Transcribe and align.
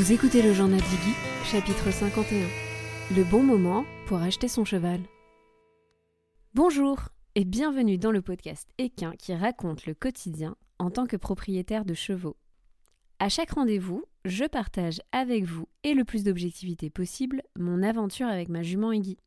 Vous 0.00 0.12
écoutez 0.12 0.40
le 0.40 0.54
journal 0.54 0.80
d'Iggy, 0.80 1.14
chapitre 1.44 1.92
51. 1.92 2.48
Le 3.14 3.22
bon 3.22 3.42
moment 3.42 3.84
pour 4.06 4.16
acheter 4.22 4.48
son 4.48 4.64
cheval. 4.64 4.98
Bonjour 6.54 7.10
et 7.34 7.44
bienvenue 7.44 7.98
dans 7.98 8.10
le 8.10 8.22
podcast 8.22 8.66
Équin 8.78 9.12
qui 9.18 9.34
raconte 9.34 9.84
le 9.84 9.92
quotidien 9.92 10.56
en 10.78 10.90
tant 10.90 11.06
que 11.06 11.18
propriétaire 11.18 11.84
de 11.84 11.92
chevaux. 11.92 12.38
À 13.18 13.28
chaque 13.28 13.50
rendez-vous, 13.50 14.02
je 14.24 14.46
partage 14.46 15.02
avec 15.12 15.44
vous 15.44 15.68
et 15.84 15.92
le 15.92 16.04
plus 16.04 16.24
d'objectivité 16.24 16.88
possible 16.88 17.42
mon 17.58 17.82
aventure 17.82 18.28
avec 18.28 18.48
ma 18.48 18.62
jument 18.62 18.92
Iggy. 18.92 19.18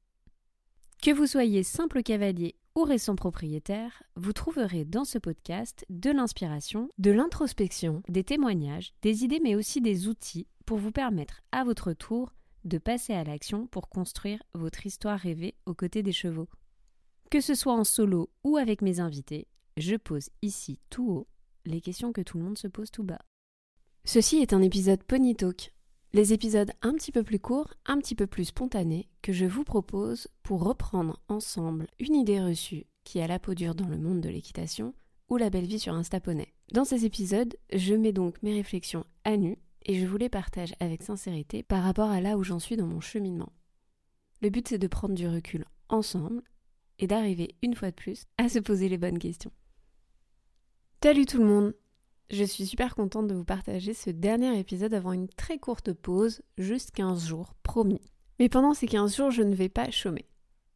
Que 1.04 1.12
vous 1.12 1.28
soyez 1.28 1.62
simple 1.62 2.02
cavalier 2.02 2.56
ou 2.76 2.82
récent 2.82 3.16
propriétaire, 3.16 4.02
vous 4.16 4.34
trouverez 4.34 4.86
dans 4.86 5.06
ce 5.06 5.20
podcast 5.20 5.86
de 5.90 6.10
l'inspiration, 6.10 6.90
de 6.98 7.12
l'introspection, 7.12 8.02
des 8.10 8.24
témoignages, 8.24 8.94
des 9.04 9.24
idées 9.24 9.40
mais 9.44 9.54
aussi 9.54 9.80
des 9.80 10.08
outils 10.08 10.48
pour 10.66 10.78
vous 10.78 10.92
permettre 10.92 11.42
à 11.52 11.64
votre 11.64 11.94
tour 11.94 12.34
de 12.64 12.78
passer 12.78 13.14
à 13.14 13.24
l'action 13.24 13.68
pour 13.68 13.90
construire 13.90 14.42
votre 14.54 14.86
histoire 14.86 15.20
rêvée 15.20 15.56
aux 15.66 15.74
côtés 15.74 16.04
des 16.04 16.12
chevaux. 16.12 16.48
Que 17.30 17.42
ce 17.42 17.56
soit 17.56 17.74
en 17.74 17.84
solo 17.84 18.30
ou 18.44 18.58
avec 18.58 18.82
mes 18.82 19.00
invités, 19.00 19.48
je 19.78 19.96
pose 19.96 20.30
ici 20.42 20.80
tout 20.90 21.10
haut 21.10 21.28
les 21.66 21.82
questions 21.82 22.12
que 22.12 22.22
tout 22.22 22.38
le 22.38 22.44
monde 22.44 22.58
se 22.58 22.68
pose 22.68 22.92
tout 22.92 23.04
bas. 23.04 23.22
Ceci 24.06 24.38
est 24.38 24.54
un 24.54 24.62
épisode 24.62 25.04
Pony 25.04 25.36
Talk, 25.36 25.74
les 26.12 26.34
épisodes 26.34 26.72
un 26.82 26.94
petit 26.94 27.12
peu 27.12 27.24
plus 27.24 27.40
courts, 27.40 27.74
un 27.86 27.98
petit 27.98 28.16
peu 28.16 28.28
plus 28.28 28.46
spontanés, 28.46 29.10
que 29.22 29.34
je 29.34 29.46
vous 29.46 29.64
propose 29.64 30.28
pour 30.44 30.64
reprendre 30.64 31.22
ensemble 31.28 31.88
une 32.00 32.16
idée 32.16 32.42
reçue 32.42 32.86
qui 33.04 33.20
a 33.20 33.28
la 33.28 33.40
peau 33.40 33.54
dure 33.54 33.76
dans 33.76 33.88
le 33.88 33.98
monde 33.98 34.22
de 34.22 34.30
l'équitation 34.30 34.94
ou 35.30 35.38
la 35.38 35.50
belle 35.50 35.66
vie 35.66 35.80
sur 35.80 35.94
Instaponnet. 35.94 36.54
Dans 36.72 36.86
ces 36.86 37.06
épisodes, 37.06 37.56
je 37.74 37.96
mets 37.96 38.14
donc 38.14 38.42
mes 38.44 38.54
réflexions 38.54 39.06
à 39.24 39.38
nu 39.38 39.58
et 39.86 39.96
je 40.00 40.06
vous 40.06 40.18
les 40.18 40.30
partage 40.30 40.74
avec 40.80 41.04
sincérité 41.04 41.64
par 41.64 41.84
rapport 41.84 42.10
à 42.10 42.22
là 42.22 42.38
où 42.38 42.44
j'en 42.44 42.60
suis 42.60 42.78
dans 42.78 42.88
mon 42.88 43.02
cheminement. 43.02 43.52
Le 44.42 44.50
but 44.50 44.68
c'est 44.68 44.78
de 44.78 44.88
prendre 44.88 45.16
du 45.16 45.28
recul 45.28 45.66
ensemble 45.90 46.42
et 47.00 47.08
d'arriver 47.08 47.56
une 47.62 47.76
fois 47.76 47.92
de 47.92 47.96
plus 47.96 48.26
à 48.38 48.50
se 48.50 48.60
poser 48.60 48.90
les 48.90 48.98
bonnes 48.98 49.20
questions. 49.20 49.52
Salut 51.04 51.26
tout 51.26 51.40
le 51.40 51.46
monde 51.46 51.74
Je 52.30 52.44
suis 52.44 52.66
super 52.66 52.96
contente 52.96 53.28
de 53.28 53.36
vous 53.36 53.44
partager 53.44 53.94
ce 53.94 54.10
dernier 54.10 54.58
épisode 54.58 54.94
avant 54.94 55.12
une 55.12 55.28
très 55.28 55.60
courte 55.60 55.94
pause, 55.94 56.42
juste 56.58 56.92
15 56.92 57.28
jours, 57.28 57.54
promis. 57.64 58.02
Mais 58.40 58.50
pendant 58.50 58.74
ces 58.74 58.88
15 58.88 59.16
jours, 59.16 59.32
je 59.32 59.44
ne 59.44 59.56
vais 59.56 59.70
pas 59.70 59.92
chômer. 59.92 60.26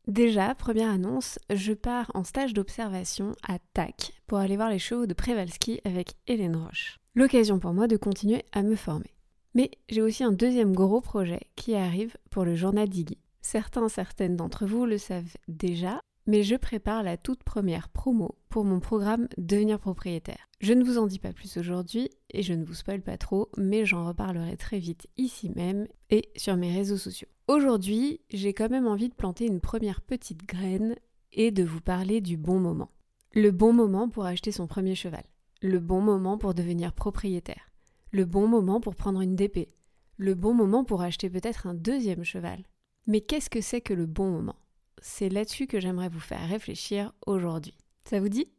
Déjà, 0.08 0.55
première 0.55 0.89
annonce, 0.89 1.38
je 1.53 1.73
pars 1.73 2.09
en 2.13 2.23
stage 2.23 2.53
d'observation 2.53 3.33
à 3.45 3.59
TAC 3.73 4.14
pour 4.25 4.38
aller 4.38 4.55
voir 4.55 4.69
les 4.69 4.80
chevaux 4.80 5.05
de 5.05 5.14
Prévalski 5.14 5.81
avec 5.83 6.14
Hélène 6.27 6.55
Roche. 6.55 6.97
L'occasion 7.14 7.59
pour 7.59 7.73
moi 7.73 7.88
de 7.88 7.97
continuer 7.97 8.45
à 8.53 8.64
me 8.64 8.77
former. 8.77 9.14
Mais 9.53 9.69
j'ai 9.89 10.02
aussi 10.02 10.23
un 10.23 10.31
deuxième 10.31 10.73
gros 10.73 11.02
projet 11.02 11.41
qui 11.58 11.75
arrive 11.75 12.16
pour 12.30 12.45
le 12.45 12.55
journal 12.55 12.88
d'Iggy. 12.88 13.17
Certains, 13.41 13.89
certaines 13.89 14.38
d'entre 14.38 14.66
vous 14.66 14.86
le 14.86 14.97
savent 14.97 15.36
déjà, 15.49 15.99
mais 16.25 16.42
je 16.42 16.55
prépare 16.55 17.03
la 17.03 17.17
toute 17.17 17.44
première 17.44 17.89
promo 17.89 18.38
pour 18.47 18.64
mon 18.64 18.80
programme 18.80 19.27
Devenir 19.38 19.77
propriétaire. 19.77 20.47
Je 20.61 20.71
ne 20.71 20.86
vous 20.86 20.97
en 20.99 21.08
dis 21.08 21.19
pas 21.19 21.33
plus 21.33 21.58
aujourd'hui 21.58 22.09
et 22.30 22.44
je 22.44 22.53
ne 22.53 22.64
vous 22.64 22.75
spoil 22.75 23.02
pas 23.02 23.17
trop, 23.17 23.49
mais 23.58 23.86
j'en 23.86 24.08
reparlerai 24.08 24.55
très 24.55 24.80
vite 24.80 25.08
ici 25.17 25.52
même 25.53 25.86
et 26.09 26.30
sur 26.38 26.55
mes 26.55 26.73
réseaux 26.73 26.97
sociaux. 26.97 27.27
Aujourd'hui, 27.49 28.19
j'ai 28.29 28.53
quand 28.53 28.69
même 28.69 28.87
envie 28.87 29.07
de 29.07 29.13
planter 29.13 29.45
une 29.45 29.61
première 29.61 30.02
petite 30.02 30.45
graine 30.45 30.97
et 31.31 31.49
de 31.49 31.63
vous 31.63 31.80
parler 31.80 32.19
du 32.19 32.35
bon 32.35 32.59
moment. 32.59 32.91
Le 33.33 33.52
bon 33.52 33.71
moment 33.71 34.09
pour 34.09 34.25
acheter 34.25 34.52
son 34.52 34.67
premier 34.67 34.95
cheval. 34.95 35.23
Le 35.61 35.80
bon 35.80 36.02
moment 36.02 36.37
pour 36.37 36.53
devenir 36.53 36.91
propriétaire. 36.91 37.71
Le 38.11 38.25
bon 38.25 38.49
moment 38.49 38.81
pour 38.81 38.95
prendre 38.95 39.21
une 39.21 39.37
DP. 39.37 39.69
Le 40.17 40.36
bon 40.36 40.53
moment 40.53 40.83
pour 40.83 41.02
acheter 41.02 41.30
peut-être 41.30 41.67
un 41.67 41.73
deuxième 41.73 42.25
cheval. 42.25 42.65
Mais 43.07 43.21
qu'est-ce 43.21 43.49
que 43.49 43.61
c'est 43.61 43.80
que 43.80 43.93
le 43.93 44.07
bon 44.07 44.30
moment? 44.30 44.57
C'est 45.02 45.30
là-dessus 45.30 45.67
que 45.67 45.80
j'aimerais 45.80 46.09
vous 46.09 46.19
faire 46.19 46.45
réfléchir 46.49 47.13
aujourd'hui. 47.27 47.77
Ça 48.09 48.19
vous 48.19 48.27
dit? 48.27 48.49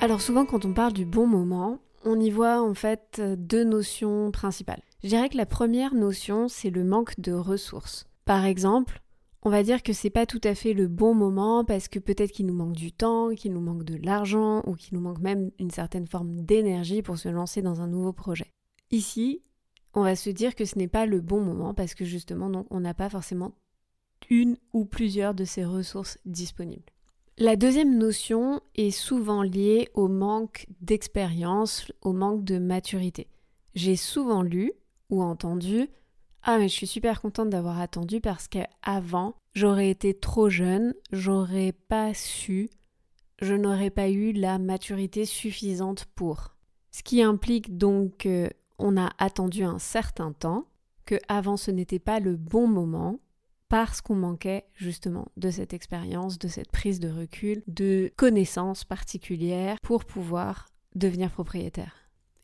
Alors 0.00 0.20
souvent 0.20 0.44
quand 0.44 0.64
on 0.64 0.72
parle 0.72 0.92
du 0.92 1.04
bon 1.04 1.28
moment, 1.28 1.78
on 2.04 2.18
y 2.20 2.30
voit 2.30 2.62
en 2.62 2.74
fait 2.74 3.20
deux 3.38 3.64
notions 3.64 4.30
principales. 4.30 4.82
Je 5.02 5.08
dirais 5.08 5.28
que 5.28 5.36
la 5.36 5.46
première 5.46 5.94
notion, 5.94 6.48
c'est 6.48 6.70
le 6.70 6.84
manque 6.84 7.18
de 7.20 7.32
ressources. 7.32 8.06
Par 8.24 8.44
exemple, 8.44 9.02
on 9.42 9.50
va 9.50 9.64
dire 9.64 9.82
que 9.82 9.92
c'est 9.92 10.10
pas 10.10 10.26
tout 10.26 10.40
à 10.44 10.54
fait 10.54 10.72
le 10.72 10.86
bon 10.86 11.14
moment 11.14 11.64
parce 11.64 11.88
que 11.88 11.98
peut-être 11.98 12.30
qu'il 12.30 12.46
nous 12.46 12.54
manque 12.54 12.76
du 12.76 12.92
temps, 12.92 13.34
qu'il 13.34 13.52
nous 13.52 13.60
manque 13.60 13.82
de 13.82 13.96
l'argent 13.96 14.62
ou 14.66 14.74
qu'il 14.76 14.94
nous 14.94 15.00
manque 15.02 15.18
même 15.18 15.50
une 15.58 15.72
certaine 15.72 16.06
forme 16.06 16.42
d'énergie 16.42 17.02
pour 17.02 17.18
se 17.18 17.28
lancer 17.28 17.60
dans 17.60 17.80
un 17.80 17.88
nouveau 17.88 18.12
projet. 18.12 18.52
Ici, 18.92 19.42
on 19.94 20.02
va 20.02 20.14
se 20.14 20.30
dire 20.30 20.54
que 20.54 20.64
ce 20.64 20.78
n'est 20.78 20.88
pas 20.88 21.06
le 21.06 21.20
bon 21.20 21.40
moment 21.40 21.74
parce 21.74 21.94
que 21.94 22.04
justement, 22.04 22.64
on 22.70 22.80
n'a 22.80 22.94
pas 22.94 23.08
forcément 23.08 23.52
une 24.30 24.56
ou 24.72 24.84
plusieurs 24.84 25.34
de 25.34 25.44
ces 25.44 25.64
ressources 25.64 26.18
disponibles. 26.24 26.92
La 27.38 27.56
deuxième 27.56 27.96
notion 27.96 28.60
est 28.74 28.90
souvent 28.90 29.42
liée 29.42 29.88
au 29.94 30.06
manque 30.06 30.66
d'expérience, 30.82 31.90
au 32.02 32.12
manque 32.12 32.44
de 32.44 32.58
maturité. 32.58 33.26
J'ai 33.74 33.96
souvent 33.96 34.42
lu 34.42 34.72
ou 35.08 35.22
entendu 35.22 35.88
Ah 36.42 36.58
mais 36.58 36.68
je 36.68 36.74
suis 36.74 36.86
super 36.86 37.22
contente 37.22 37.48
d'avoir 37.48 37.80
attendu 37.80 38.20
parce 38.20 38.48
qu'avant 38.48 39.34
j'aurais 39.54 39.88
été 39.88 40.12
trop 40.12 40.50
jeune, 40.50 40.92
j'aurais 41.10 41.72
pas 41.72 42.12
su, 42.12 42.68
je 43.40 43.54
n'aurais 43.54 43.90
pas 43.90 44.10
eu 44.10 44.32
la 44.32 44.58
maturité 44.58 45.24
suffisante 45.24 46.04
pour. 46.14 46.54
Ce 46.90 47.02
qui 47.02 47.22
implique 47.22 47.78
donc 47.78 48.28
qu'on 48.78 48.96
a 48.98 49.10
attendu 49.18 49.64
un 49.64 49.78
certain 49.78 50.32
temps, 50.32 50.66
que 51.06 51.14
avant 51.28 51.56
ce 51.56 51.70
n'était 51.70 51.98
pas 51.98 52.20
le 52.20 52.36
bon 52.36 52.68
moment, 52.68 53.20
parce 53.72 54.02
qu'on 54.02 54.16
manquait 54.16 54.66
justement 54.74 55.28
de 55.38 55.50
cette 55.50 55.72
expérience, 55.72 56.38
de 56.38 56.46
cette 56.46 56.70
prise 56.70 57.00
de 57.00 57.08
recul, 57.08 57.62
de 57.68 58.12
connaissances 58.16 58.84
particulières 58.84 59.78
pour 59.82 60.04
pouvoir 60.04 60.68
devenir 60.94 61.30
propriétaire. 61.30 61.94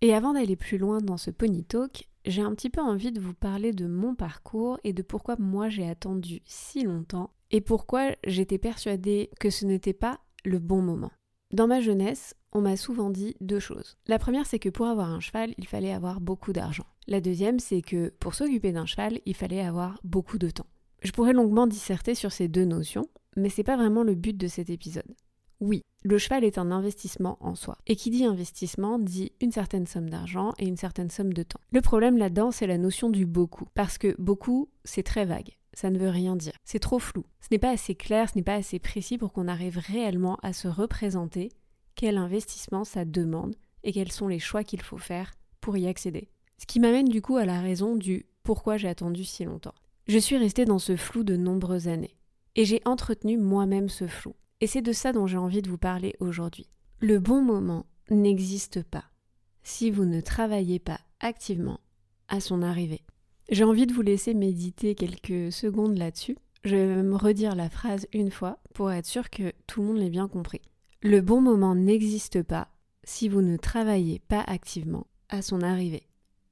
Et 0.01 0.15
avant 0.15 0.33
d'aller 0.33 0.57
plus 0.57 0.79
loin 0.79 1.03
dans 1.03 1.19
ce 1.19 1.31
pony 1.31 1.65
talk, 1.65 2.09
j'ai 2.25 2.41
un 2.41 2.55
petit 2.55 2.71
peu 2.71 2.81
envie 2.81 3.13
de 3.13 3.21
vous 3.21 3.35
parler 3.35 3.75
de 3.75 3.87
mon 3.87 4.15
parcours 4.15 4.81
et 4.85 4.95
de 4.95 5.03
pourquoi 5.03 5.37
moi 5.39 5.69
j'ai 5.69 5.87
attendu 5.87 6.41
si 6.47 6.85
longtemps 6.85 7.29
et 7.51 7.61
pourquoi 7.61 8.13
j'étais 8.25 8.57
persuadée 8.57 9.29
que 9.39 9.51
ce 9.51 9.67
n'était 9.67 9.93
pas 9.93 10.21
le 10.47 10.59
bon 10.59 10.81
moment. 10.81 11.13
Dans 11.53 11.67
ma 11.67 11.83
jeunesse, 11.83 12.35
on 12.53 12.63
m'a 12.63 12.79
souvent 12.79 13.11
dit 13.11 13.37
deux 13.43 13.61
choses. 13.61 13.99
La 14.07 14.19
première, 14.19 14.47
c'est 14.47 14.59
que 14.59 14.71
pour 14.71 14.87
avoir 14.87 15.11
un 15.11 15.21
cheval, 15.21 15.53
il 15.59 15.67
fallait 15.67 15.93
avoir 15.93 16.23
beaucoup 16.23 16.55
d'argent. 16.55 16.87
La 17.07 17.21
deuxième, 17.21 17.59
c'est 17.59 17.83
que 17.83 18.15
pour 18.19 18.35
s'occuper 18.35 18.73
d'un 18.73 18.87
cheval, 18.87 19.21
il 19.27 19.35
fallait 19.35 19.61
avoir 19.61 20.01
beaucoup 20.05 20.39
de 20.39 20.49
temps. 20.49 20.65
Je 21.03 21.13
pourrais 21.13 21.33
longuement 21.33 21.67
disserter 21.67 22.15
sur 22.15 22.33
ces 22.33 22.49
deux 22.49 22.65
notions, 22.65 23.07
mais 23.37 23.49
c'est 23.49 23.63
pas 23.63 23.77
vraiment 23.77 24.03
le 24.03 24.15
but 24.15 24.37
de 24.37 24.49
cet 24.49 24.71
épisode. 24.71 25.15
Oui, 25.61 25.83
le 26.05 26.19
cheval 26.19 26.45
est 26.45 26.59
un 26.59 26.71
investissement 26.71 27.37
en 27.41 27.55
soi. 27.55 27.79
Et 27.87 27.97
qui 27.97 28.11
dit 28.11 28.25
investissement 28.25 28.99
dit 28.99 29.33
une 29.41 29.51
certaine 29.51 29.87
somme 29.87 30.09
d'argent 30.09 30.55
et 30.59 30.67
une 30.67 30.77
certaine 30.77 31.11
somme 31.11 31.33
de 31.33 31.43
temps. 31.43 31.61
Le 31.73 31.81
problème 31.81 32.17
là-dedans, 32.17 32.51
c'est 32.51 32.67
la 32.67 32.79
notion 32.79 33.11
du 33.11 33.27
beaucoup. 33.27 33.67
Parce 33.75 33.99
que 33.99 34.15
beaucoup, 34.19 34.69
c'est 34.85 35.03
très 35.03 35.25
vague. 35.25 35.57
Ça 35.73 35.91
ne 35.91 35.99
veut 35.99 36.11
rien 36.11 36.37
dire. 36.37 36.53
C'est 36.65 36.79
trop 36.79 36.99
flou. 36.99 37.25
Ce 37.41 37.49
n'est 37.51 37.59
pas 37.59 37.71
assez 37.71 37.95
clair, 37.95 38.29
ce 38.29 38.37
n'est 38.37 38.45
pas 38.45 38.55
assez 38.55 38.79
précis 38.79 39.19
pour 39.19 39.33
qu'on 39.33 39.49
arrive 39.49 39.79
réellement 39.79 40.39
à 40.43 40.53
se 40.53 40.69
représenter 40.69 41.51
quel 41.95 42.17
investissement 42.17 42.85
ça 42.85 43.05
demande 43.05 43.57
et 43.83 43.93
quels 43.93 44.13
sont 44.13 44.29
les 44.29 44.39
choix 44.39 44.65
qu'il 44.65 44.83
faut 44.83 44.99
faire 44.99 45.35
pour 45.61 45.77
y 45.77 45.89
accéder. 45.89 46.29
Ce 46.59 46.67
qui 46.67 46.81
m'amène 46.81 47.09
du 47.09 47.23
coup 47.23 47.37
à 47.37 47.45
la 47.45 47.61
raison 47.61 47.97
du 47.97 48.27
pourquoi 48.43 48.77
j'ai 48.77 48.89
attendu 48.89 49.25
si 49.25 49.45
longtemps. 49.45 49.75
Je 50.09 50.19
suis 50.19 50.39
restée 50.39 50.65
dans 50.65 50.79
ce 50.79 50.97
flou 50.97 51.23
de 51.23 51.37
nombreuses 51.37 51.87
années. 51.87 52.17
Et 52.57 52.65
j'ai 52.65 52.81
entretenu 52.87 53.37
moi-même 53.37 53.91
ce 53.91 54.07
flou. 54.07 54.35
Et 54.63 54.67
c'est 54.67 54.81
de 54.81 54.93
ça 54.93 55.13
dont 55.13 55.27
j'ai 55.27 55.37
envie 55.37 55.61
de 55.61 55.69
vous 55.69 55.77
parler 55.77 56.17
aujourd'hui. 56.19 56.71
Le 57.01 57.19
bon 57.19 57.43
moment 57.43 57.85
n'existe 58.09 58.83
pas 58.83 59.05
si 59.63 59.91
vous 59.91 60.07
ne 60.07 60.23
travaillez 60.23 60.79
pas 60.79 60.99
activement 61.21 61.81
à 62.29 62.41
son 62.41 62.63
arrivée. 62.63 63.03
J'ai 63.51 63.65
envie 63.65 63.87
de 63.87 63.93
vous 63.93 64.01
laisser 64.01 64.33
méditer 64.33 64.95
quelques 64.95 65.53
secondes 65.53 65.99
là-dessus. 65.99 66.39
Je 66.65 66.75
vais 66.75 67.03
me 67.03 67.17
redire 67.17 67.55
la 67.55 67.69
phrase 67.69 68.09
une 68.15 68.31
fois 68.31 68.61
pour 68.73 68.91
être 68.91 69.07
sûr 69.07 69.29
que 69.29 69.53
tout 69.67 69.83
le 69.83 69.89
monde 69.89 69.99
l'ait 69.99 70.09
bien 70.09 70.27
compris. 70.27 70.63
Le 71.03 71.21
bon 71.21 71.43
moment 71.43 71.75
n'existe 71.75 72.43
pas 72.43 72.69
si 73.05 73.29
vous 73.29 73.43
ne 73.43 73.59
travaillez 73.59 74.21
pas 74.21 74.41
activement 74.47 75.07
à 75.29 75.43
son 75.43 75.61
arrivée. 75.61 76.08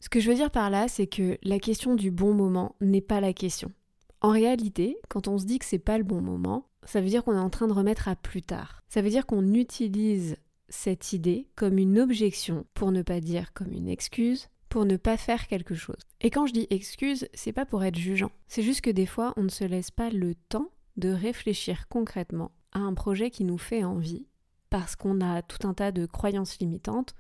Ce 0.06 0.08
que 0.08 0.20
je 0.20 0.30
veux 0.30 0.36
dire 0.36 0.52
par 0.52 0.70
là, 0.70 0.86
c'est 0.86 1.08
que 1.08 1.36
la 1.42 1.58
question 1.58 1.96
du 1.96 2.12
bon 2.12 2.32
moment 2.32 2.76
n'est 2.80 3.00
pas 3.00 3.20
la 3.20 3.32
question. 3.32 3.72
En 4.20 4.30
réalité, 4.30 4.96
quand 5.08 5.26
on 5.26 5.36
se 5.36 5.46
dit 5.46 5.58
que 5.58 5.64
c'est 5.64 5.80
pas 5.80 5.98
le 5.98 6.04
bon 6.04 6.20
moment, 6.20 6.68
ça 6.84 7.00
veut 7.00 7.08
dire 7.08 7.24
qu'on 7.24 7.34
est 7.34 7.40
en 7.40 7.50
train 7.50 7.66
de 7.66 7.72
remettre 7.72 8.06
à 8.06 8.14
plus 8.14 8.40
tard. 8.40 8.84
Ça 8.86 9.02
veut 9.02 9.10
dire 9.10 9.26
qu'on 9.26 9.52
utilise 9.52 10.36
cette 10.68 11.12
idée 11.12 11.48
comme 11.56 11.76
une 11.76 11.98
objection, 11.98 12.66
pour 12.72 12.92
ne 12.92 13.02
pas 13.02 13.18
dire 13.18 13.52
comme 13.52 13.72
une 13.72 13.88
excuse, 13.88 14.46
pour 14.68 14.84
ne 14.84 14.96
pas 14.96 15.16
faire 15.16 15.48
quelque 15.48 15.74
chose. 15.74 15.98
Et 16.20 16.30
quand 16.30 16.46
je 16.46 16.52
dis 16.52 16.68
excuse, 16.70 17.26
c'est 17.34 17.52
pas 17.52 17.66
pour 17.66 17.82
être 17.82 17.98
jugeant. 17.98 18.30
C'est 18.46 18.62
juste 18.62 18.82
que 18.82 18.90
des 18.90 19.06
fois, 19.06 19.34
on 19.36 19.42
ne 19.42 19.48
se 19.48 19.64
laisse 19.64 19.90
pas 19.90 20.10
le 20.10 20.36
temps 20.36 20.70
de 20.96 21.08
réfléchir 21.08 21.88
concrètement 21.88 22.52
à 22.70 22.78
un 22.78 22.94
projet 22.94 23.30
qui 23.30 23.42
nous 23.42 23.58
fait 23.58 23.82
envie 23.82 24.28
parce 24.70 24.94
qu'on 24.94 25.20
a 25.20 25.42
tout 25.42 25.66
un 25.66 25.74
tas 25.74 25.90
de 25.90 26.06
croyances 26.06 26.60
limitantes 26.60 27.16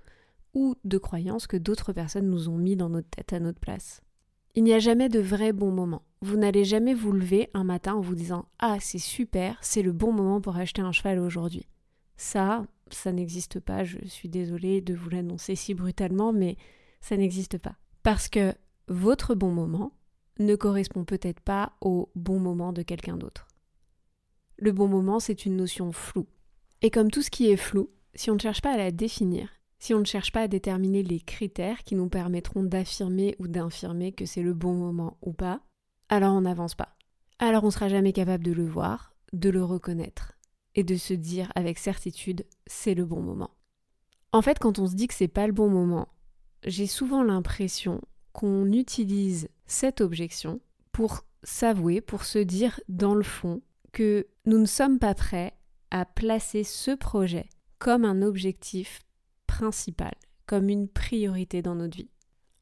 ou 0.56 0.74
de 0.84 0.96
croyances 0.96 1.46
que 1.46 1.58
d'autres 1.58 1.92
personnes 1.92 2.30
nous 2.30 2.48
ont 2.48 2.56
mis 2.56 2.76
dans 2.76 2.88
notre 2.88 3.10
tête 3.10 3.34
à 3.34 3.40
notre 3.40 3.60
place. 3.60 4.00
Il 4.54 4.64
n'y 4.64 4.72
a 4.72 4.78
jamais 4.78 5.10
de 5.10 5.20
vrai 5.20 5.52
bon 5.52 5.70
moment. 5.70 6.00
Vous 6.22 6.38
n'allez 6.38 6.64
jamais 6.64 6.94
vous 6.94 7.12
lever 7.12 7.50
un 7.52 7.62
matin 7.62 7.94
en 7.94 8.00
vous 8.00 8.14
disant 8.14 8.46
Ah, 8.58 8.78
c'est 8.80 8.98
super, 8.98 9.58
c'est 9.60 9.82
le 9.82 9.92
bon 9.92 10.12
moment 10.12 10.40
pour 10.40 10.56
acheter 10.56 10.80
un 10.80 10.92
cheval 10.92 11.18
aujourd'hui. 11.18 11.66
Ça, 12.16 12.66
ça 12.90 13.12
n'existe 13.12 13.60
pas, 13.60 13.84
je 13.84 13.98
suis 14.06 14.30
désolée 14.30 14.80
de 14.80 14.94
vous 14.94 15.10
l'annoncer 15.10 15.56
si 15.56 15.74
brutalement, 15.74 16.32
mais 16.32 16.56
ça 17.02 17.18
n'existe 17.18 17.58
pas. 17.58 17.76
Parce 18.02 18.30
que 18.30 18.54
votre 18.88 19.34
bon 19.34 19.50
moment 19.50 19.92
ne 20.38 20.56
correspond 20.56 21.04
peut-être 21.04 21.40
pas 21.40 21.74
au 21.82 22.10
bon 22.14 22.40
moment 22.40 22.72
de 22.72 22.80
quelqu'un 22.80 23.18
d'autre. 23.18 23.46
Le 24.56 24.72
bon 24.72 24.88
moment, 24.88 25.20
c'est 25.20 25.44
une 25.44 25.56
notion 25.56 25.92
floue. 25.92 26.26
Et 26.80 26.90
comme 26.90 27.10
tout 27.10 27.20
ce 27.20 27.30
qui 27.30 27.50
est 27.50 27.58
flou, 27.58 27.90
si 28.14 28.30
on 28.30 28.34
ne 28.34 28.40
cherche 28.40 28.62
pas 28.62 28.72
à 28.72 28.78
la 28.78 28.90
définir, 28.90 29.50
si 29.86 29.94
on 29.94 30.00
ne 30.00 30.04
cherche 30.04 30.32
pas 30.32 30.40
à 30.40 30.48
déterminer 30.48 31.04
les 31.04 31.20
critères 31.20 31.84
qui 31.84 31.94
nous 31.94 32.08
permettront 32.08 32.64
d'affirmer 32.64 33.36
ou 33.38 33.46
d'infirmer 33.46 34.10
que 34.10 34.26
c'est 34.26 34.42
le 34.42 34.52
bon 34.52 34.74
moment 34.74 35.16
ou 35.22 35.32
pas, 35.32 35.60
alors 36.08 36.34
on 36.34 36.40
n'avance 36.40 36.74
pas. 36.74 36.96
Alors 37.38 37.62
on 37.62 37.68
ne 37.68 37.70
sera 37.72 37.88
jamais 37.88 38.12
capable 38.12 38.42
de 38.42 38.50
le 38.50 38.66
voir, 38.66 39.14
de 39.32 39.48
le 39.48 39.62
reconnaître 39.62 40.32
et 40.74 40.82
de 40.82 40.96
se 40.96 41.14
dire 41.14 41.52
avec 41.54 41.78
certitude 41.78 42.46
c'est 42.66 42.94
le 42.94 43.04
bon 43.04 43.22
moment. 43.22 43.50
En 44.32 44.42
fait, 44.42 44.58
quand 44.58 44.80
on 44.80 44.88
se 44.88 44.96
dit 44.96 45.06
que 45.06 45.14
c'est 45.14 45.28
pas 45.28 45.46
le 45.46 45.52
bon 45.52 45.68
moment, 45.68 46.08
j'ai 46.64 46.88
souvent 46.88 47.22
l'impression 47.22 48.00
qu'on 48.32 48.72
utilise 48.72 49.48
cette 49.66 50.00
objection 50.00 50.60
pour 50.90 51.24
s'avouer, 51.44 52.00
pour 52.00 52.24
se 52.24 52.40
dire 52.40 52.80
dans 52.88 53.14
le 53.14 53.22
fond 53.22 53.62
que 53.92 54.26
nous 54.46 54.58
ne 54.58 54.66
sommes 54.66 54.98
pas 54.98 55.14
prêts 55.14 55.56
à 55.92 56.04
placer 56.04 56.64
ce 56.64 56.90
projet 56.90 57.48
comme 57.78 58.04
un 58.04 58.22
objectif 58.22 59.05
principal, 59.56 60.12
comme 60.44 60.68
une 60.68 60.86
priorité 60.86 61.62
dans 61.62 61.74
notre 61.74 61.96
vie. 61.96 62.10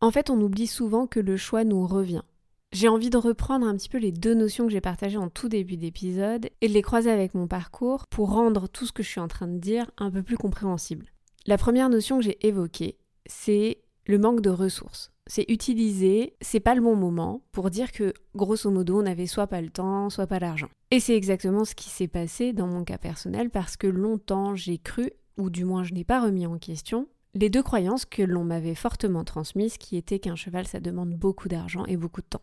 En 0.00 0.12
fait, 0.12 0.30
on 0.30 0.40
oublie 0.40 0.68
souvent 0.68 1.08
que 1.08 1.18
le 1.18 1.36
choix 1.36 1.64
nous 1.64 1.84
revient. 1.88 2.22
J'ai 2.70 2.86
envie 2.86 3.10
de 3.10 3.16
reprendre 3.16 3.66
un 3.66 3.76
petit 3.76 3.88
peu 3.88 3.98
les 3.98 4.12
deux 4.12 4.34
notions 4.34 4.66
que 4.66 4.72
j'ai 4.72 4.80
partagées 4.80 5.16
en 5.16 5.28
tout 5.28 5.48
début 5.48 5.76
d'épisode 5.76 6.50
et 6.60 6.68
de 6.68 6.72
les 6.72 6.82
croiser 6.82 7.10
avec 7.10 7.34
mon 7.34 7.48
parcours 7.48 8.06
pour 8.06 8.30
rendre 8.30 8.68
tout 8.68 8.86
ce 8.86 8.92
que 8.92 9.02
je 9.02 9.08
suis 9.08 9.20
en 9.20 9.26
train 9.26 9.48
de 9.48 9.58
dire 9.58 9.90
un 9.98 10.10
peu 10.10 10.22
plus 10.22 10.36
compréhensible. 10.36 11.06
La 11.46 11.58
première 11.58 11.88
notion 11.88 12.18
que 12.18 12.24
j'ai 12.24 12.46
évoquée, 12.46 12.96
c'est 13.26 13.78
le 14.06 14.18
manque 14.18 14.40
de 14.40 14.50
ressources. 14.50 15.10
C'est 15.26 15.50
utiliser, 15.50 16.36
c'est 16.42 16.60
pas 16.60 16.76
le 16.76 16.80
bon 16.80 16.94
moment 16.94 17.42
pour 17.50 17.70
dire 17.70 17.90
que 17.90 18.12
grosso 18.36 18.70
modo 18.70 19.00
on 19.00 19.02
n'avait 19.02 19.26
soit 19.26 19.48
pas 19.48 19.62
le 19.62 19.70
temps, 19.70 20.10
soit 20.10 20.28
pas 20.28 20.38
l'argent. 20.38 20.68
Et 20.92 21.00
c'est 21.00 21.16
exactement 21.16 21.64
ce 21.64 21.74
qui 21.74 21.90
s'est 21.90 22.08
passé 22.08 22.52
dans 22.52 22.68
mon 22.68 22.84
cas 22.84 22.98
personnel 22.98 23.50
parce 23.50 23.76
que 23.76 23.86
longtemps 23.88 24.54
j'ai 24.54 24.78
cru 24.78 25.10
ou 25.36 25.50
du 25.50 25.64
moins 25.64 25.84
je 25.84 25.94
n'ai 25.94 26.04
pas 26.04 26.20
remis 26.20 26.46
en 26.46 26.58
question, 26.58 27.08
les 27.34 27.50
deux 27.50 27.62
croyances 27.62 28.04
que 28.04 28.22
l'on 28.22 28.44
m'avait 28.44 28.74
fortement 28.74 29.24
transmises, 29.24 29.76
qui 29.76 29.96
étaient 29.96 30.20
qu'un 30.20 30.36
cheval 30.36 30.66
ça 30.66 30.80
demande 30.80 31.14
beaucoup 31.14 31.48
d'argent 31.48 31.84
et 31.86 31.96
beaucoup 31.96 32.20
de 32.20 32.26
temps. 32.26 32.42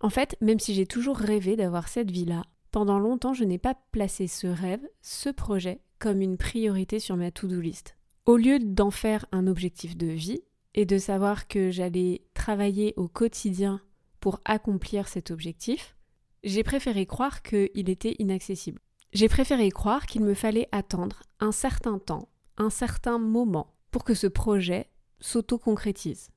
En 0.00 0.10
fait, 0.10 0.36
même 0.40 0.58
si 0.58 0.74
j'ai 0.74 0.86
toujours 0.86 1.18
rêvé 1.18 1.56
d'avoir 1.56 1.88
cette 1.88 2.10
vie-là, 2.10 2.44
pendant 2.70 2.98
longtemps 2.98 3.34
je 3.34 3.44
n'ai 3.44 3.58
pas 3.58 3.76
placé 3.92 4.26
ce 4.26 4.46
rêve, 4.46 4.80
ce 5.02 5.28
projet, 5.28 5.80
comme 5.98 6.22
une 6.22 6.38
priorité 6.38 6.98
sur 6.98 7.16
ma 7.16 7.30
to-do 7.30 7.60
list. 7.60 7.96
Au 8.24 8.36
lieu 8.36 8.58
d'en 8.58 8.90
faire 8.90 9.26
un 9.32 9.46
objectif 9.46 9.96
de 9.96 10.06
vie 10.06 10.40
et 10.74 10.86
de 10.86 10.98
savoir 10.98 11.48
que 11.48 11.70
j'allais 11.70 12.22
travailler 12.32 12.94
au 12.96 13.08
quotidien 13.08 13.80
pour 14.20 14.40
accomplir 14.44 15.08
cet 15.08 15.30
objectif, 15.30 15.96
j'ai 16.42 16.62
préféré 16.62 17.04
croire 17.04 17.42
qu'il 17.42 17.90
était 17.90 18.16
inaccessible. 18.18 18.80
J'ai 19.12 19.28
préféré 19.28 19.70
croire 19.70 20.06
qu'il 20.06 20.22
me 20.22 20.34
fallait 20.34 20.68
attendre 20.72 21.22
un 21.40 21.52
certain 21.52 21.98
temps, 21.98 22.28
un 22.60 22.70
certain 22.70 23.18
moment, 23.18 23.74
pour 23.90 24.04
que 24.04 24.14
ce 24.14 24.26
projet 24.26 24.88
s'auto-concrétise. 25.18 26.30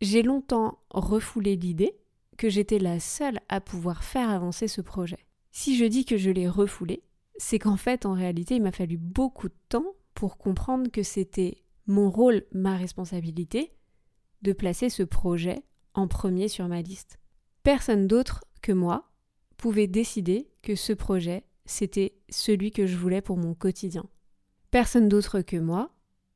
J'ai 0.00 0.22
longtemps 0.22 0.78
refoulé 0.90 1.56
l'idée 1.56 1.96
que 2.36 2.48
j'étais 2.48 2.78
la 2.78 2.98
seule 2.98 3.40
à 3.48 3.60
pouvoir 3.60 4.02
faire 4.02 4.30
avancer 4.30 4.68
ce 4.68 4.80
projet. 4.80 5.18
Si 5.52 5.76
je 5.76 5.84
dis 5.84 6.04
que 6.04 6.16
je 6.16 6.30
l'ai 6.30 6.48
refoulé, 6.48 7.02
c'est 7.36 7.58
qu'en 7.58 7.76
fait, 7.76 8.06
en 8.06 8.14
réalité, 8.14 8.56
il 8.56 8.62
m'a 8.62 8.72
fallu 8.72 8.96
beaucoup 8.96 9.48
de 9.48 9.54
temps 9.68 9.94
pour 10.14 10.38
comprendre 10.38 10.90
que 10.90 11.02
c'était 11.02 11.62
mon 11.86 12.10
rôle, 12.10 12.44
ma 12.52 12.76
responsabilité, 12.76 13.72
de 14.42 14.52
placer 14.52 14.88
ce 14.88 15.02
projet 15.02 15.62
en 15.94 16.08
premier 16.08 16.48
sur 16.48 16.68
ma 16.68 16.82
liste. 16.82 17.18
Personne 17.62 18.06
d'autre 18.06 18.44
que 18.62 18.72
moi 18.72 19.10
pouvait 19.56 19.86
décider 19.86 20.48
que 20.62 20.74
ce 20.74 20.92
projet 20.92 21.44
c'était 21.66 22.14
celui 22.28 22.70
que 22.70 22.86
je 22.86 22.96
voulais 22.96 23.20
pour 23.20 23.36
mon 23.36 23.54
quotidien. 23.54 24.08
Personne 24.76 25.08
d'autre 25.08 25.40
que 25.40 25.56
moi 25.56 25.90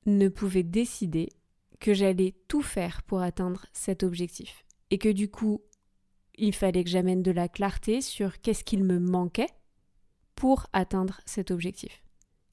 ne 0.07 0.29
pouvait 0.29 0.63
décider 0.63 1.29
que 1.79 1.93
j'allais 1.93 2.35
tout 2.49 2.63
faire 2.63 3.03
pour 3.03 3.21
atteindre 3.21 3.67
cet 3.75 4.03
objectif. 4.03 4.65
Et 4.91 4.97
que 4.97 5.11
du 5.11 5.31
coup, 5.31 5.61
il 6.37 6.55
fallait 6.55 6.83
que 6.83 6.89
j'amène 6.89 7.23
de 7.23 7.33
la 7.33 7.49
clarté 7.49 8.01
sur 8.01 8.41
qu'est-ce 8.41 8.65
qu'il 8.65 8.83
me 8.83 8.99
manquait 8.99 9.51
pour 10.37 10.69
atteindre 10.73 11.21
cet 11.27 11.51
objectif. 11.51 12.03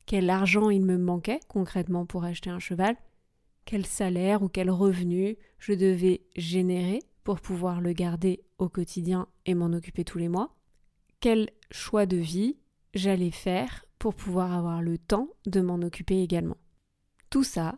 Quel 0.06 0.30
argent 0.30 0.70
il 0.70 0.84
me 0.84 0.98
manquait 0.98 1.40
concrètement 1.48 2.06
pour 2.06 2.26
acheter 2.26 2.50
un 2.50 2.60
cheval, 2.60 2.98
quel 3.64 3.86
salaire 3.86 4.44
ou 4.44 4.50
quel 4.50 4.70
revenu 4.70 5.38
je 5.58 5.72
devais 5.72 6.20
générer 6.36 7.00
pour 7.24 7.40
pouvoir 7.40 7.80
le 7.80 7.94
garder 7.94 8.44
au 8.58 8.68
quotidien 8.68 9.30
et 9.46 9.54
m'en 9.54 9.68
occuper 9.68 10.04
tous 10.04 10.18
les 10.18 10.28
mois, 10.28 10.54
quel 11.22 11.50
choix 11.72 12.06
de 12.06 12.18
vie 12.18 12.58
j'allais 12.94 13.32
faire 13.32 13.86
pour 14.00 14.14
pouvoir 14.16 14.54
avoir 14.54 14.82
le 14.82 14.98
temps 14.98 15.30
de 15.46 15.62
m'en 15.62 15.76
occuper 15.76 16.22
également. 16.22 16.58
Tout 17.30 17.44
ça 17.44 17.78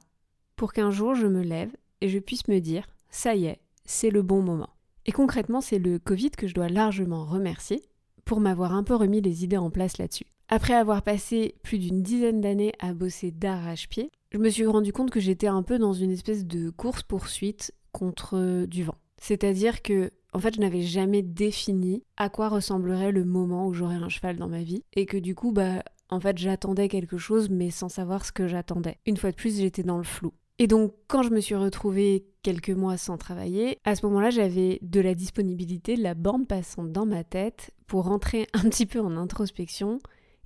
pour 0.56 0.74
qu'un 0.74 0.92
jour 0.92 1.16
je 1.16 1.27
me 1.27 1.42
lève 1.42 1.71
et 2.01 2.10
je 2.10 2.19
puisse 2.19 2.48
me 2.48 2.60
dire 2.60 2.88
ça 3.10 3.36
y 3.36 3.45
est, 3.45 3.60
c'est 3.86 4.10
le 4.10 4.21
bon 4.21 4.42
moment. 4.42 4.69
Et 5.06 5.12
concrètement, 5.12 5.62
c'est 5.62 5.80
le 5.80 5.98
Covid 5.98 6.31
que 6.31 6.48
je 6.48 6.54
dois 6.54 6.69
largement 6.69 7.25
remercier 7.25 7.81
pour 8.25 8.39
m'avoir 8.39 8.74
un 8.74 8.83
peu 8.83 8.95
remis 8.95 9.21
les 9.21 9.44
idées 9.44 9.57
en 9.57 9.71
place 9.71 9.98
là-dessus. 9.98 10.25
Après 10.50 10.74
avoir 10.74 11.01
passé 11.01 11.56
plus 11.63 11.80
d'une 11.80 12.04
dizaine 12.04 12.42
d'années 12.42 12.74
à 12.80 12.94
bosser 12.94 13.31
d'arrache-pied, 13.31 14.12
je 14.31 14.38
me 14.38 14.50
suis 14.50 14.65
rendu 14.65 14.93
compte 14.93 15.10
que 15.10 15.20
j'étais 15.20 15.48
un 15.48 15.63
peu 15.63 15.79
dans 15.79 15.93
une 15.93 16.12
espèce 16.12 16.46
de 16.46 16.70
course-poursuite 16.70 17.74
contre 17.91 18.65
du 18.65 18.84
vent. 18.84 18.98
C'est-à-dire 19.17 19.82
que 19.82 20.12
en 20.34 20.39
fait, 20.39 20.55
je 20.55 20.60
n'avais 20.60 20.84
jamais 20.84 21.22
défini 21.24 22.03
à 22.17 22.29
quoi 22.29 22.50
ressemblerait 22.50 23.12
le 23.12 23.25
moment 23.25 23.67
où 23.67 23.74
j'aurais 23.74 23.96
un 23.96 24.10
cheval 24.10 24.38
dans 24.38 24.48
ma 24.48 24.62
vie. 24.62 24.84
Et 24.93 25.05
que 25.05 25.17
du 25.17 25.34
coup, 25.34 25.51
bah, 25.51 25.84
en 26.10 26.20
fait, 26.20 26.38
j'attendais 26.38 26.88
quelque 26.88 27.18
chose, 27.18 27.50
mais 27.50 27.70
sans 27.70 27.89
savoir 27.89 28.25
ce 28.25 28.32
que 28.32 28.48
j'attendais. 28.48 28.98
Une 29.06 29.18
fois 29.18 29.32
de 29.32 29.36
plus, 29.36 29.58
j'étais 29.60 29.84
dans 29.84 29.98
le 29.98 30.04
flou. 30.04 30.34
Et 30.58 30.68
donc, 30.68 30.94
quand 31.08 31.24
je 31.24 31.30
me 31.30 31.39
suis 31.39 31.56
retrouvée 31.56 32.25
quelques 32.44 32.70
mois 32.70 32.98
sans 32.98 33.18
travailler, 33.18 33.78
à 33.86 33.96
ce 33.96 34.06
moment-là, 34.08 34.30
j'avais 34.30 34.80
de 34.82 35.00
la 35.00 35.16
disponibilité, 35.16 35.96
de 35.96 36.04
la 36.04 36.16
bande 36.16 36.48
passante 36.48 36.92
dans 36.92 37.06
ma 37.06 37.24
tête 37.24 37.72
pour 37.88 38.04
rentrer 38.04 38.48
un 38.54 38.63
petit 38.70 38.86
peu 38.86 39.00
en 39.00 39.16
introspection 39.16 40.00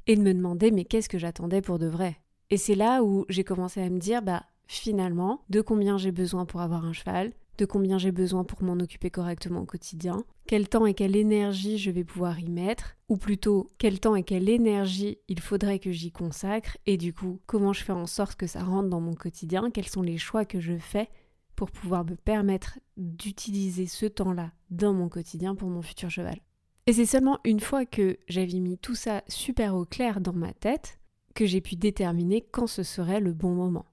et 0.06 0.16
de 0.16 0.22
me 0.22 0.34
demander, 0.34 0.70
mais 0.70 0.86
qu'est-ce 0.86 1.10
que 1.10 1.18
j'attendais 1.18 1.62
pour 1.62 1.80
de 1.80 1.88
vrai? 1.88 2.18
Et 2.52 2.58
c'est 2.58 2.76
là 2.76 3.04
où 3.04 3.26
j'ai 3.30 3.44
commencé 3.44 3.82
à 3.82 3.90
me 3.90 3.98
dire, 3.98 4.22
bah, 4.22 4.44
finalement, 4.68 5.42
de 5.50 5.62
combien 5.62 5.98
j'ai 5.98 6.12
besoin 6.12 6.46
pour 6.46 6.62
avoir 6.62 6.86
un 6.86 6.94
cheval, 6.94 7.32
de 7.58 7.66
combien 7.66 7.98
j'ai 7.98 8.12
besoin 8.12 8.44
pour 8.44 8.64
m'en 8.64 8.74
occuper 8.74 9.10
correctement 9.10 9.62
au 9.62 9.66
quotidien, 9.66 10.24
quel 10.48 10.68
temps 10.68 10.86
et 10.86 10.94
quelle 10.94 11.16
énergie 11.16 11.78
je 11.78 11.92
vais 11.92 12.04
pouvoir 12.04 12.40
y 12.40 12.50
mettre, 12.50 12.96
ou 13.10 13.18
plutôt 13.18 13.70
quel 13.78 14.00
temps 14.00 14.16
et 14.16 14.24
quelle 14.24 14.50
énergie 14.50 15.18
il 15.28 15.40
faudrait 15.40 15.80
que 15.80 15.92
j'y 15.92 16.12
consacre, 16.12 16.78
et 16.86 16.98
du 16.98 17.14
coup 17.14 17.40
comment 17.46 17.74
je 17.74 17.84
fais 17.84 17.94
en 17.94 18.08
sorte 18.08 18.36
que 18.36 18.48
ça 18.48 18.64
rentre 18.64 18.90
dans 18.90 19.02
mon 19.02 19.14
quotidien, 19.14 19.72
quels 19.72 19.88
sont 19.88 20.02
les 20.02 20.18
choix 20.18 20.46
que 20.46 20.60
je 20.60 20.78
fais 20.78 21.10
pour 21.56 21.72
pouvoir 21.72 22.04
me 22.06 22.16
permettre 22.16 22.80
d'utiliser 22.98 23.86
ce 23.86 24.06
temps-là 24.06 24.52
dans 24.70 24.94
mon 24.94 25.10
quotidien 25.10 25.56
pour 25.56 25.70
mon 25.70 25.82
futur 25.82 26.10
cheval. 26.10 26.40
Et 26.88 26.94
c'est 26.94 27.06
seulement 27.06 27.40
une 27.46 27.60
fois 27.60 27.86
que 27.86 28.18
j'avais 28.28 28.60
mis 28.60 28.78
tout 28.78 28.96
ça 28.96 29.24
super 29.28 29.76
au 29.76 29.86
clair 29.86 30.20
dans 30.20 30.34
ma 30.34 30.52
tête 30.52 31.00
que 31.34 31.46
j'ai 31.46 31.62
pu 31.62 31.76
déterminer 31.76 32.42
quand 32.42 32.68
ce 32.68 32.84
serait 32.84 33.20
le 33.20 33.34
bon 33.34 33.54
moment. 33.54 33.86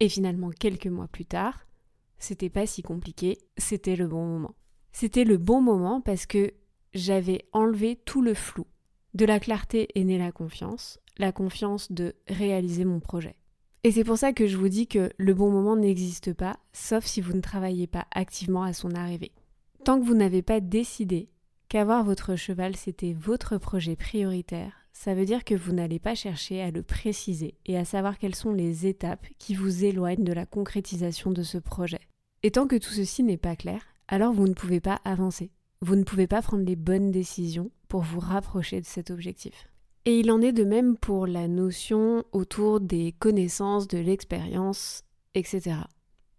Et 0.00 0.08
finalement, 0.08 0.50
quelques 0.50 0.86
mois 0.86 1.08
plus 1.08 1.26
tard, 1.26 1.66
c'était 2.24 2.50
pas 2.50 2.66
si 2.66 2.82
compliqué, 2.82 3.38
c'était 3.56 3.96
le 3.96 4.08
bon 4.08 4.26
moment. 4.26 4.54
C'était 4.92 5.24
le 5.24 5.36
bon 5.36 5.60
moment 5.60 6.00
parce 6.00 6.26
que 6.26 6.54
j'avais 6.94 7.44
enlevé 7.52 8.00
tout 8.04 8.22
le 8.22 8.34
flou. 8.34 8.66
De 9.12 9.24
la 9.24 9.38
clarté 9.38 9.88
est 9.94 10.04
née 10.04 10.18
la 10.18 10.32
confiance, 10.32 10.98
la 11.18 11.32
confiance 11.32 11.92
de 11.92 12.14
réaliser 12.26 12.84
mon 12.84 13.00
projet. 13.00 13.36
Et 13.84 13.92
c'est 13.92 14.04
pour 14.04 14.16
ça 14.16 14.32
que 14.32 14.46
je 14.46 14.56
vous 14.56 14.70
dis 14.70 14.86
que 14.86 15.10
le 15.18 15.34
bon 15.34 15.50
moment 15.50 15.76
n'existe 15.76 16.32
pas, 16.32 16.56
sauf 16.72 17.04
si 17.04 17.20
vous 17.20 17.34
ne 17.34 17.40
travaillez 17.40 17.86
pas 17.86 18.06
activement 18.12 18.62
à 18.62 18.72
son 18.72 18.92
arrivée. 18.92 19.32
Tant 19.84 20.00
que 20.00 20.06
vous 20.06 20.14
n'avez 20.14 20.40
pas 20.40 20.60
décidé 20.60 21.28
qu'avoir 21.68 22.02
votre 22.02 22.36
cheval 22.36 22.74
c'était 22.76 23.12
votre 23.12 23.58
projet 23.58 23.96
prioritaire, 23.96 24.72
ça 24.94 25.14
veut 25.14 25.26
dire 25.26 25.44
que 25.44 25.54
vous 25.54 25.72
n'allez 25.72 25.98
pas 25.98 26.14
chercher 26.14 26.62
à 26.62 26.70
le 26.70 26.82
préciser 26.82 27.58
et 27.66 27.76
à 27.76 27.84
savoir 27.84 28.16
quelles 28.16 28.36
sont 28.36 28.52
les 28.52 28.86
étapes 28.86 29.26
qui 29.38 29.54
vous 29.54 29.84
éloignent 29.84 30.24
de 30.24 30.32
la 30.32 30.46
concrétisation 30.46 31.32
de 31.32 31.42
ce 31.42 31.58
projet. 31.58 32.00
Et 32.44 32.50
tant 32.50 32.66
que 32.66 32.76
tout 32.76 32.90
ceci 32.90 33.22
n'est 33.22 33.38
pas 33.38 33.56
clair, 33.56 33.80
alors 34.06 34.34
vous 34.34 34.46
ne 34.46 34.52
pouvez 34.52 34.78
pas 34.78 35.00
avancer. 35.06 35.50
Vous 35.80 35.96
ne 35.96 36.04
pouvez 36.04 36.26
pas 36.26 36.42
prendre 36.42 36.62
les 36.62 36.76
bonnes 36.76 37.10
décisions 37.10 37.70
pour 37.88 38.02
vous 38.02 38.20
rapprocher 38.20 38.82
de 38.82 38.86
cet 38.86 39.10
objectif. 39.10 39.70
Et 40.04 40.20
il 40.20 40.30
en 40.30 40.42
est 40.42 40.52
de 40.52 40.64
même 40.64 40.98
pour 40.98 41.26
la 41.26 41.48
notion 41.48 42.22
autour 42.32 42.80
des 42.80 43.12
connaissances, 43.18 43.88
de 43.88 43.96
l'expérience, 43.96 45.04
etc. 45.34 45.76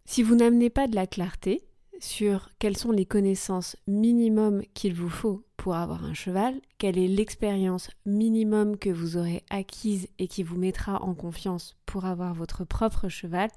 Si 0.06 0.22
vous 0.22 0.36
n'amenez 0.36 0.70
pas 0.70 0.88
de 0.88 0.94
la 0.94 1.08
clarté 1.08 1.66
sur 2.00 2.50
quelles 2.60 2.78
sont 2.78 2.92
les 2.92 3.08
connaissances 3.08 3.76
minimum 3.88 4.62
qu'il 4.76 4.94
vous 4.94 5.10
faut 5.10 5.44
pour 5.58 5.74
avoir 5.74 6.06
un 6.06 6.14
cheval, 6.14 6.62
quelle 6.78 7.00
est 7.00 7.08
l'expérience 7.08 7.90
minimum 8.06 8.78
que 8.78 8.92
vous 8.92 9.18
aurez 9.18 9.42
acquise 9.50 10.08
et 10.20 10.28
qui 10.28 10.44
vous 10.44 10.60
mettra 10.60 11.02
en 11.02 11.16
confiance 11.16 11.76
pour 11.88 12.06
avoir 12.06 12.36
votre 12.36 12.64
propre 12.64 13.10
cheval, 13.10 13.50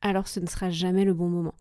alors 0.00 0.26
ce 0.26 0.40
ne 0.40 0.46
sera 0.46 0.70
jamais 0.70 1.04
le 1.04 1.12
bon 1.12 1.28
moment. 1.28 1.54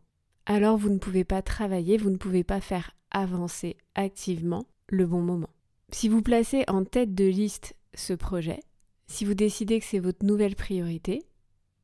Alors 0.46 0.78
vous 0.78 0.90
ne 0.90 0.98
pouvez 0.98 1.24
pas 1.24 1.42
travailler, 1.42 1.98
vous 1.98 2.10
ne 2.10 2.18
pouvez 2.18 2.44
pas 2.44 2.62
faire 2.62 2.92
avancer 3.12 3.78
activement 3.96 4.66
le 4.88 5.06
bon 5.06 5.22
moment. 5.22 5.50
Si 5.92 6.10
vous 6.10 6.22
placez 6.22 6.64
en 6.68 6.84
tête 6.84 7.14
de 7.14 7.26
liste 7.26 7.76
ce 7.94 8.14
projet, 8.14 8.60
si 9.08 9.26
vous 9.26 9.34
décidez 9.34 9.80
que 9.80 9.86
c'est 9.86 10.00
votre 10.00 10.26
nouvelle 10.26 10.56
priorité, 10.56 11.24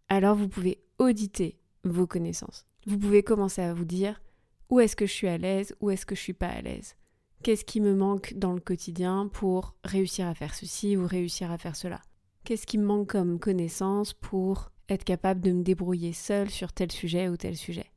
alors 0.10 0.36
vous 0.36 0.48
pouvez 0.48 0.80
auditer 0.98 1.60
vos 1.84 2.08
connaissances. 2.08 2.66
Vous 2.86 2.98
pouvez 2.98 3.22
commencer 3.22 3.62
à 3.62 3.74
vous 3.74 3.86
dire 3.86 4.22
où 4.70 4.80
est-ce 4.80 4.96
que 4.96 5.06
je 5.06 5.14
suis 5.14 5.28
à 5.28 5.38
l'aise, 5.38 5.76
où 5.82 5.90
est-ce 5.90 6.06
que 6.06 6.16
je 6.16 6.22
suis 6.22 6.34
pas 6.34 6.48
à 6.48 6.62
l'aise? 6.62 6.96
Qu'est-ce 7.44 7.66
qui 7.66 7.80
me 7.82 7.94
manque 7.94 8.34
dans 8.36 8.54
le 8.54 8.60
quotidien 8.60 9.30
pour 9.32 9.76
réussir 9.84 10.28
à 10.28 10.34
faire 10.34 10.56
ceci 10.56 10.98
ou 10.98 11.06
réussir 11.06 11.52
à 11.52 11.58
faire 11.58 11.76
cela? 11.76 12.02
Qu'est-ce 12.44 12.66
qui 12.66 12.78
me 12.78 12.86
manque 12.86 13.10
comme 13.10 13.40
connaissance 13.40 14.14
pour 14.14 14.72
être 14.90 15.04
capable 15.04 15.42
de 15.42 15.52
me 15.52 15.64
débrouiller 15.64 16.14
seul 16.14 16.50
sur 16.50 16.74
tel 16.74 16.92
sujet 16.92 17.30
ou 17.30 17.38
tel 17.38 17.56
sujet? 17.56 17.92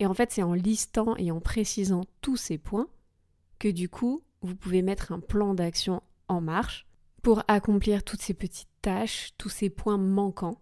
Et 0.00 0.06
en 0.06 0.14
fait, 0.14 0.32
c'est 0.32 0.42
en 0.42 0.54
listant 0.54 1.16
et 1.16 1.30
en 1.30 1.40
précisant 1.40 2.04
tous 2.20 2.36
ces 2.36 2.58
points 2.58 2.88
que 3.58 3.68
du 3.68 3.88
coup, 3.88 4.22
vous 4.42 4.54
pouvez 4.54 4.82
mettre 4.82 5.12
un 5.12 5.20
plan 5.20 5.54
d'action 5.54 6.02
en 6.28 6.40
marche 6.40 6.86
pour 7.22 7.42
accomplir 7.48 8.04
toutes 8.04 8.22
ces 8.22 8.34
petites 8.34 8.68
tâches, 8.82 9.30
tous 9.38 9.48
ces 9.48 9.70
points 9.70 9.98
manquants 9.98 10.60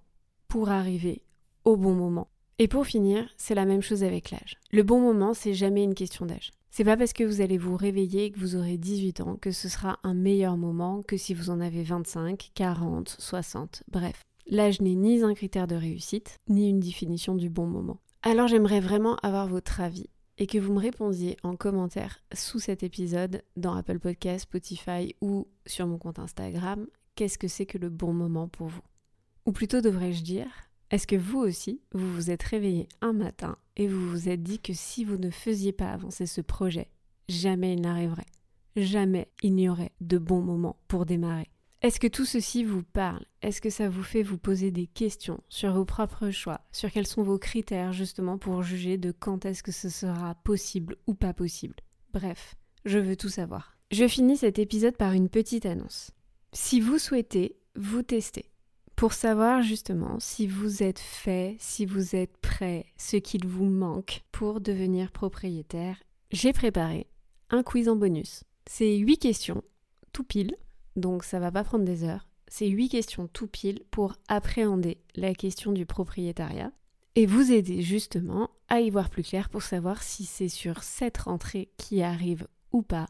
pour 0.49 0.71
arriver 0.71 1.23
au 1.65 1.77
bon 1.77 1.95
moment. 1.95 2.29
Et 2.59 2.69
pour 2.69 2.87
finir, 2.87 3.29
c'est 3.37 3.55
la 3.55 3.67
même 3.67 3.83
chose 3.83 4.03
avec 4.03 4.31
l'âge. 4.31 4.57
Le 4.73 4.83
bon 4.83 5.01
moment, 5.01 5.35
c'est 5.35 5.53
jamais 5.53 5.85
une 5.85 5.95
question 5.95 6.25
d'âge. 6.25 6.53
C'est 6.71 6.85
pas 6.85 6.97
parce 6.97 7.13
que 7.13 7.25
vous 7.25 7.41
allez 7.41 7.59
vous 7.59 7.77
réveiller 7.77 8.31
que 8.31 8.39
vous 8.39 8.57
aurez 8.57 8.77
18 8.77 9.21
ans 9.21 9.37
que 9.37 9.51
ce 9.51 9.69
sera 9.69 9.99
un 10.03 10.15
meilleur 10.15 10.57
moment 10.57 11.03
que 11.03 11.17
si 11.17 11.35
vous 11.35 11.51
en 11.51 11.61
avez 11.61 11.83
25, 11.83 12.51
40, 12.55 13.17
60, 13.19 13.83
bref. 13.91 14.23
L'âge 14.47 14.81
n'est 14.81 14.95
ni 14.95 15.23
un 15.23 15.35
critère 15.35 15.67
de 15.67 15.75
réussite, 15.75 16.39
ni 16.49 16.69
une 16.69 16.81
définition 16.81 17.35
du 17.35 17.51
bon 17.51 17.67
moment. 17.67 17.99
Alors 18.29 18.49
j'aimerais 18.49 18.81
vraiment 18.81 19.15
avoir 19.23 19.47
votre 19.47 19.81
avis 19.81 20.09
et 20.37 20.49
que 20.49 20.59
vous 20.59 20.73
me 20.73 20.81
répondiez 20.81 21.37
en 21.45 21.55
commentaire 21.55 22.19
sous 22.35 22.59
cet 22.59 22.83
épisode 22.83 23.45
dans 23.57 23.77
Apple 23.77 24.01
Podcast, 24.01 24.47
Spotify 24.47 25.15
ou 25.21 25.47
sur 25.65 25.87
mon 25.87 25.97
compte 25.97 26.19
Instagram, 26.19 26.89
qu'est-ce 27.15 27.39
que 27.39 27.47
c'est 27.47 27.67
que 27.67 27.79
le 27.79 27.89
bon 27.89 28.13
moment 28.13 28.49
pour 28.49 28.67
vous? 28.67 28.83
Ou 29.47 29.53
plutôt 29.53 29.81
devrais-je 29.81 30.25
dire, 30.25 30.49
est-ce 30.91 31.07
que 31.07 31.15
vous 31.15 31.39
aussi, 31.39 31.81
vous 31.93 32.13
vous 32.13 32.33
êtes 32.33 32.43
réveillé 32.43 32.89
un 33.01 33.13
matin 33.13 33.59
et 33.77 33.87
vous 33.87 34.11
vous 34.11 34.29
êtes 34.29 34.43
dit 34.43 34.59
que 34.59 34.73
si 34.73 35.05
vous 35.05 35.19
ne 35.19 35.31
faisiez 35.31 35.71
pas 35.71 35.93
avancer 35.93 36.27
ce 36.27 36.41
projet, 36.41 36.91
jamais 37.29 37.75
il 37.75 37.81
n'arriverait. 37.81 38.27
Jamais 38.75 39.29
il 39.45 39.55
n'y 39.55 39.69
aurait 39.69 39.93
de 40.01 40.19
bon 40.19 40.41
moment 40.41 40.75
pour 40.89 41.07
démarrer 41.07 41.49
est-ce 41.83 42.01
que 42.01 42.07
tout 42.07 42.25
ceci 42.25 42.65
vous 42.65 42.83
parle? 42.83 43.25
Est-ce 43.43 43.61
que 43.61 43.71
ça 43.71 43.89
vous 43.89 44.03
fait 44.03 44.23
vous 44.23 44.39
poser 44.39 44.71
des 44.71 44.87
questions 44.87 45.41
sur 45.49 45.73
vos 45.73 45.85
propres 45.85 46.31
choix, 46.31 46.63
sur 46.73 46.91
quels 46.91 47.07
sont 47.07 47.23
vos 47.23 47.39
critères 47.39 47.93
justement 47.93 48.39
pour 48.39 48.63
juger 48.63 48.97
de 48.97 49.13
quand 49.13 49.45
est-ce 49.45 49.63
que 49.63 49.73
ce 49.73 49.89
sera 49.89 50.35
possible 50.37 50.97
ou 51.07 51.15
pas 51.15 51.35
possible? 51.35 51.77
Bref, 52.13 52.57
je 52.85 52.99
veux 52.99 53.17
tout 53.17 53.29
savoir. 53.29 53.77
Je 53.91 54.09
finis 54.09 54.39
cet 54.39 54.59
épisode 54.59 54.97
par 54.97 55.13
une 55.13 55.29
petite 55.29 55.67
annonce. 55.67 56.11
Si 56.53 56.81
vous 56.81 56.99
souhaitez 56.99 57.57
vous 57.77 58.03
tester 58.03 58.51
pour 58.97 59.13
savoir 59.13 59.63
justement 59.63 60.19
si 60.19 60.47
vous 60.47 60.83
êtes 60.83 60.99
fait, 60.99 61.57
si 61.61 61.85
vous 61.85 62.17
êtes 62.17 62.37
prêt, 62.39 62.87
ce 62.97 63.19
qu'il 63.19 63.47
vous 63.47 63.67
manque 63.67 64.25
pour 64.33 64.63
devenir 64.63 65.13
propriétaire, 65.13 66.03
j'ai 66.33 66.55
préparé 66.55 67.07
un 67.51 67.63
quiz 67.63 67.89
en 67.89 67.97
bonus. 67.97 68.43
C'est 68.67 68.97
8 68.97 69.19
questions, 69.19 69.63
tout 70.13 70.25
pile, 70.25 70.57
donc 70.97 71.25
ça 71.25 71.39
va 71.39 71.53
pas 71.53 71.65
prendre 71.65 71.85
des 71.85 72.05
heures. 72.05 72.27
C'est 72.49 72.69
8 72.69 72.89
questions 72.89 73.29
tout 73.29 73.49
pile 73.49 73.83
pour 73.91 74.15
appréhender 74.29 74.99
la 75.15 75.35
question 75.35 75.73
du 75.73 75.87
propriétariat 75.87 76.73
et 77.15 77.27
vous 77.27 77.53
aider 77.53 77.83
justement 77.83 78.51
à 78.69 78.81
y 78.81 78.91
voir 78.91 79.11
plus 79.11 79.23
clair 79.23 79.49
pour 79.49 79.63
savoir 79.63 80.03
si 80.03 80.25
c'est 80.25 80.49
sur 80.49 80.83
cette 80.83 81.19
rentrée 81.19 81.71
qui 81.77 82.03
arrive 82.03 82.47
ou 82.73 82.83
pas 82.83 83.07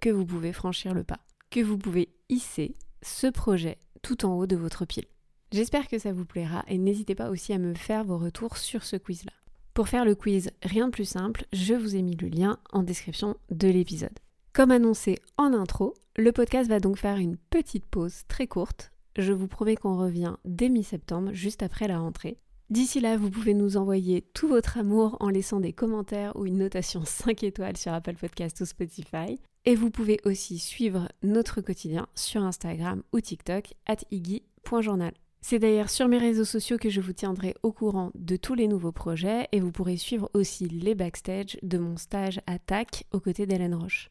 que 0.00 0.10
vous 0.10 0.24
pouvez 0.24 0.52
franchir 0.52 0.94
le 0.94 1.04
pas, 1.04 1.20
que 1.50 1.60
vous 1.60 1.76
pouvez 1.76 2.08
hisser 2.28 2.74
ce 3.02 3.26
projet 3.26 3.78
tout 4.00 4.24
en 4.24 4.34
haut 4.34 4.46
de 4.46 4.56
votre 4.56 4.84
pile. 4.84 5.06
J'espère 5.52 5.86
que 5.86 5.98
ça 5.98 6.12
vous 6.12 6.24
plaira 6.24 6.64
et 6.66 6.78
n'hésitez 6.78 7.14
pas 7.14 7.30
aussi 7.30 7.52
à 7.52 7.58
me 7.58 7.74
faire 7.74 8.04
vos 8.04 8.16
retours 8.16 8.56
sur 8.56 8.84
ce 8.84 8.96
quiz-là. 8.96 9.32
Pour 9.74 9.88
faire 9.88 10.04
le 10.04 10.14
quiz, 10.14 10.50
rien 10.62 10.86
de 10.86 10.92
plus 10.92 11.04
simple, 11.04 11.46
je 11.52 11.74
vous 11.74 11.96
ai 11.96 12.02
mis 12.02 12.16
le 12.16 12.28
lien 12.28 12.58
en 12.72 12.82
description 12.82 13.36
de 13.50 13.68
l'épisode. 13.68 14.18
Comme 14.54 14.70
annoncé 14.70 15.18
en 15.38 15.54
intro, 15.54 15.94
le 16.14 16.30
podcast 16.30 16.68
va 16.68 16.78
donc 16.78 16.98
faire 16.98 17.16
une 17.16 17.38
petite 17.38 17.86
pause 17.86 18.24
très 18.28 18.46
courte. 18.46 18.92
Je 19.16 19.32
vous 19.32 19.48
promets 19.48 19.76
qu'on 19.76 19.96
revient 19.96 20.34
dès 20.44 20.68
mi-septembre, 20.68 21.30
juste 21.32 21.62
après 21.62 21.88
la 21.88 21.98
rentrée. 21.98 22.36
D'ici 22.68 23.00
là, 23.00 23.16
vous 23.16 23.30
pouvez 23.30 23.54
nous 23.54 23.78
envoyer 23.78 24.20
tout 24.34 24.48
votre 24.48 24.76
amour 24.76 25.16
en 25.20 25.30
laissant 25.30 25.58
des 25.58 25.72
commentaires 25.72 26.36
ou 26.36 26.44
une 26.44 26.58
notation 26.58 27.02
5 27.06 27.42
étoiles 27.44 27.78
sur 27.78 27.94
Apple 27.94 28.16
Podcast 28.16 28.60
ou 28.60 28.66
Spotify. 28.66 29.40
Et 29.64 29.74
vous 29.74 29.90
pouvez 29.90 30.20
aussi 30.26 30.58
suivre 30.58 31.08
notre 31.22 31.62
quotidien 31.62 32.06
sur 32.14 32.42
Instagram 32.42 33.02
ou 33.14 33.20
TikTok 33.20 33.72
at 33.86 34.04
iggy.journal. 34.10 35.14
C'est 35.40 35.60
d'ailleurs 35.60 35.88
sur 35.88 36.08
mes 36.08 36.18
réseaux 36.18 36.44
sociaux 36.44 36.76
que 36.76 36.90
je 36.90 37.00
vous 37.00 37.14
tiendrai 37.14 37.54
au 37.62 37.72
courant 37.72 38.10
de 38.14 38.36
tous 38.36 38.54
les 38.54 38.68
nouveaux 38.68 38.92
projets 38.92 39.48
et 39.50 39.60
vous 39.60 39.72
pourrez 39.72 39.96
suivre 39.96 40.28
aussi 40.34 40.68
les 40.68 40.94
backstage 40.94 41.56
de 41.62 41.78
mon 41.78 41.96
stage 41.96 42.38
à 42.46 42.58
TAC 42.58 43.06
aux 43.12 43.20
côtés 43.20 43.46
d'Hélène 43.46 43.74
Roche. 43.74 44.10